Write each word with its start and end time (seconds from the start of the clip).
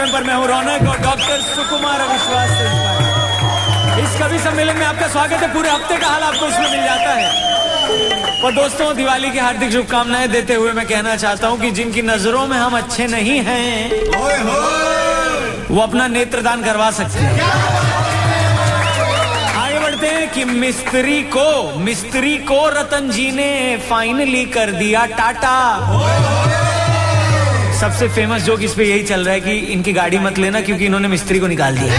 FM 0.00 0.12
पर 0.12 0.22
मैं 0.24 0.34
हूँ 0.34 0.46
रौनक 0.46 0.88
और 0.88 0.98
डॉक्टर 0.98 1.40
सुकुमार 1.44 2.00
अविश्वास 2.00 2.50
इस 4.00 4.12
कवि 4.20 4.38
सम्मेलन 4.38 4.76
में 4.76 4.84
आपका 4.86 5.08
स्वागत 5.08 5.42
है। 5.42 5.52
पूरे 5.54 5.70
हफ़्ते 5.70 5.96
का 6.00 6.06
हाल 6.06 6.22
आपको 6.22 6.46
इसमें 6.46 6.70
मिल 6.70 6.82
जाता 6.84 7.10
है। 7.14 8.42
और 8.44 8.52
दोस्तों 8.54 8.94
दिवाली 8.96 9.30
की 9.30 9.38
हार्दिक 9.38 9.72
शुभकामनाएँ 9.72 10.28
देते 10.28 10.54
हुए 10.54 10.72
मैं 10.72 10.86
कहना 10.88 11.16
चाहता 11.16 11.48
हूँ 11.48 11.60
कि 11.60 11.70
जिनकी 11.70 12.02
नज़रों 12.02 12.46
में 12.46 12.56
हम 12.56 12.76
अच्छे 12.78 13.06
नहीं 13.08 13.38
हैं 13.48 13.90
वो 15.68 15.80
अपना 15.80 16.06
नेत्रदान 16.08 16.64
करवा 16.64 16.90
सकते 16.92 17.18
हैं। 17.18 17.40
आगे 19.56 19.78
बढ़ते 19.78 20.06
हैं 20.06 20.30
कि 20.30 20.44
मिस्त्री 20.44 21.22
को 21.36 21.78
मिस्त्री 21.80 22.36
को 22.48 22.68
रतन 22.70 23.10
जी 23.10 23.30
ने 23.32 23.76
फाइनली 23.90 24.44
कर 24.56 24.72
दिया 24.72 25.04
टाटा। 25.12 25.56
सबसे 27.80 28.08
फ़ेमस 28.08 28.42
जोक 28.42 28.62
इस 28.62 28.72
पे 28.74 28.84
यही 28.84 29.02
चल 29.02 29.24
रहा 29.24 29.34
है 29.34 29.40
कि 29.40 29.52
इनकी 29.72 29.92
गाड़ी 29.92 30.18
मत 30.18 30.38
लेना 30.38 30.60
क्योंकि 30.60 30.86
इन्होंने 30.86 31.08
मिस्त्री 31.08 31.38
को 31.38 31.46
निकाल 31.46 31.78
दिया। 31.78 31.94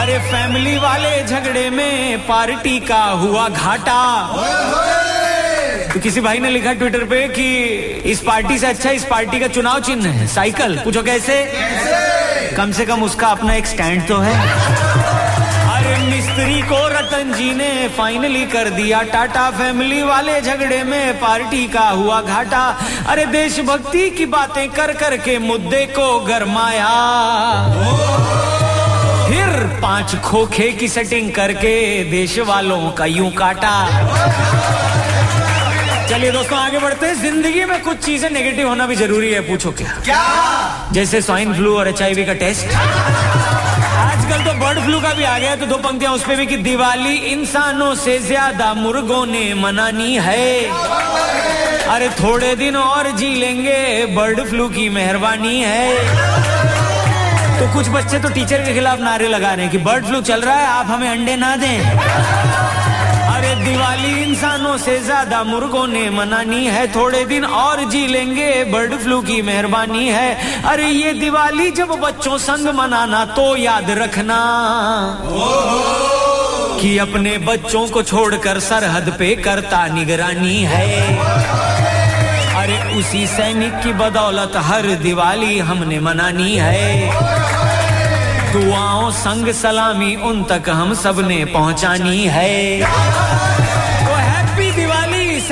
अरे 0.00 0.18
फैमिली 0.18 0.76
वाले 0.78 1.22
झगड़े 1.26 1.68
में 1.70 2.26
पार्टी 2.26 2.78
का 2.80 3.02
हुआ 3.22 3.48
घाटा। 3.48 4.02
तो 5.94 6.00
किसी 6.00 6.20
भाई 6.20 6.38
ने 6.38 6.50
लिखा 6.50 6.72
ट्विटर 6.72 7.04
पे 7.04 7.26
कि 7.28 7.48
इस 8.10 8.20
पार्टी 8.20 8.58
से 8.58 8.66
अच्छा 8.66 8.90
इस 8.90 9.04
पार्टी 9.04 9.40
का 9.40 9.46
चुनाव 9.48 9.80
चिन्ह 9.80 10.08
है। 10.08 10.26
साइकिल 10.26 10.78
पूछो 10.84 11.02
कैसे? 11.02 11.42
कम 12.56 12.72
से 12.72 12.86
कम 12.86 13.02
उसका 13.02 13.28
अपना 13.28 13.54
एक 13.54 13.66
स्टैंड 13.66 14.06
तो 14.08 14.18
है। 14.18 14.34
मिस्त्री 16.00 16.60
को 16.62 16.76
रतन 16.88 17.32
जी 17.32 17.52
ने 17.54 17.88
फाइनली 17.88 18.44
कर 18.46 18.70
दिया 18.70 19.02
टाटा 19.02 19.50
फैमिली 19.50 20.02
वाले 20.02 20.40
झगड़े 20.40 20.82
में 20.84 21.18
पार्टी 21.20 21.66
का 21.68 21.88
हुआ 21.90 22.20
घाटा। 22.22 22.62
अरे 23.06 23.26
देशभक्ति 23.26 24.08
की 24.10 24.26
बातें 24.26 24.68
कर 24.70 24.92
कर 24.92 25.16
के 25.16 25.38
मुद्दे 25.38 25.84
को 25.86 26.08
गरमाया। 26.20 26.88
फिर 29.28 29.66
पाँच 29.82 30.16
खोखे 30.16 30.70
की 30.72 30.88
सेटिंग 30.88 31.32
करके 31.32 32.04
देश 32.04 32.38
वालों 32.38 32.90
का 32.90 33.04
यूँ 33.04 33.30
काटा। 33.32 33.74
चलिए 36.10 36.30
दोस्तों 36.32 36.58
आगे 36.58 36.78
बढ़ते 36.78 37.06
हैं। 37.06 37.14
ज़िंदगी 37.14 37.64
में 37.64 37.82
कुछ 37.82 37.98
चीज़ें 38.04 38.28
नेगेटिव 38.30 38.68
होना 38.68 38.86
भी 38.86 38.94
ज़रूरी 38.96 39.30
है 39.32 39.40
पूछो 39.48 39.70
क्या? 39.72 39.90
क्या? 40.04 40.22
जैसे 40.92 41.20
स्वाइन 41.22 41.52
फ्लू 41.54 41.76
और 41.78 41.88
एचआईवी 41.88 42.24
का 42.26 42.32
टेस्ट 42.40 42.74
आजकल 42.74 44.42
तो 44.44 44.52
बर्ड 44.60 44.78
फ्लू 44.84 45.00
का 45.00 45.12
भी 45.14 45.24
आ 45.24 45.38
गया 45.38 45.54
तो 45.56 45.66
दो 45.66 45.76
पंक्तियाँ 45.78 46.12
उस 46.12 46.24
पे 46.26 46.36
भी 46.36 46.46
कि 46.46 46.56
दिवाली 46.58 47.14
इंसानों 47.32 47.94
से 47.96 48.18
ज़्यादा 48.18 48.72
मुर्गों 48.74 49.24
ने 49.26 49.42
मनानी 49.54 50.16
है। 50.18 50.50
अरे 51.88 52.08
थोड़े 52.20 52.54
दिन 52.56 52.76
और 52.76 53.10
जी 53.12 53.34
लेंगे 53.34 54.06
बर्ड 54.16 54.44
फ्लू 54.48 54.68
की 54.68 54.88
मेहरबानी 54.88 55.60
है। 55.60 55.88
तो 57.60 57.72
कुछ 57.74 57.88
बच्चे 57.90 58.18
तो 58.18 58.28
टीचर 58.34 58.64
के 58.64 58.74
खिलाफ 58.74 59.00
नारे 59.00 59.28
लगा 59.28 59.52
रहे 59.54 59.64
हैं 59.64 59.72
कि 59.72 59.78
बर्ड 59.86 60.06
फ्लू 60.06 60.20
चल 60.22 60.40
रहा 60.40 60.56
है 60.56 60.66
आप 60.68 60.86
हमें 60.90 61.08
अंडे 61.08 61.36
ना 61.36 61.56
दें। 61.56 61.78
इंसानों 64.40 64.76
से 64.78 64.96
ज़्यादा 64.98 65.42
मुर्गों 65.44 65.86
ने 65.86 66.08
मनानी 66.10 66.66
है। 66.66 66.86
थोड़े 66.94 67.24
दिन 67.24 67.44
और 67.44 67.82
जी 67.84 68.06
लेंगे, 68.06 68.52
बर्ड 68.64 68.94
फ्लू 68.96 69.20
की 69.22 69.40
मेहरबानी 69.42 70.08
है। 70.08 70.62
अरे 70.64 70.86
ये 70.86 71.12
दिवाली 71.12 71.70
जब 71.70 71.88
बच्चों 72.00 72.38
संग 72.38 72.68
मनाना 72.74 73.24
तो 73.36 73.44
याद 73.56 73.90
रखना 73.90 74.38
कि 76.80 76.96
अपने 76.98 77.36
बच्चों 77.44 77.86
को 77.88 78.02
छोड़कर 78.02 78.60
सरहद 78.60 79.12
पे 79.18 79.34
करता 79.38 79.86
निगरानी 79.86 80.62
है। 80.64 80.88
अरे 82.56 82.78
उसी 82.98 83.26
सैनिक 83.26 83.80
की 83.82 83.92
बदौलत 84.00 84.56
हर 84.64 84.94
दिवाली 85.02 85.58
हमने 85.60 86.00
मनानी 86.00 86.56
है। 86.56 87.12
दुआओं, 88.52 89.10
संग 89.20 89.52
सलामी, 89.52 90.14
उन 90.24 90.42
तक 90.44 90.70
हम 90.70 90.94
सबने 90.96 91.44
पहुंचानी 91.52 92.24
है। 92.28 93.49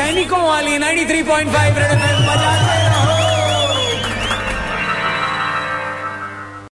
सैनिकों 0.09 0.39
वाली 0.43 0.79
93.5 0.79 1.79
रेड 1.79 1.91
एफएम 1.93 2.21
बजाते 2.27 2.78